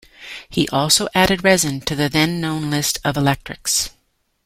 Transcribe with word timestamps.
He 0.49 0.67
also 0.69 1.07
added 1.13 1.43
resin 1.43 1.81
to 1.81 1.93
the 1.95 2.09
then 2.09 2.41
known 2.41 2.71
list 2.71 2.97
of 3.05 3.15
electrics. 3.17 3.91